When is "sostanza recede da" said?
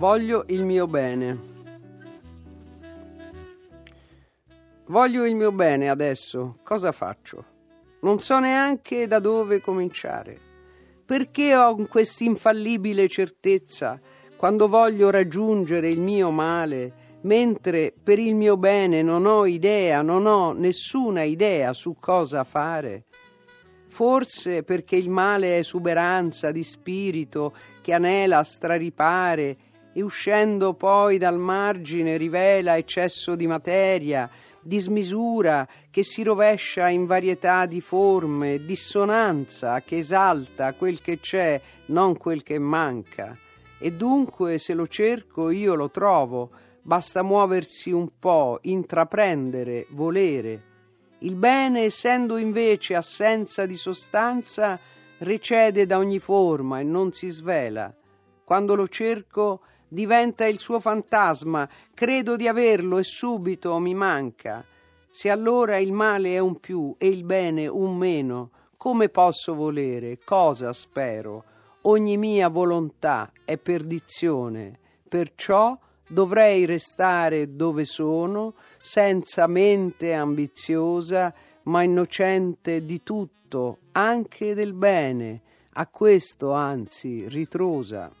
53.76-55.98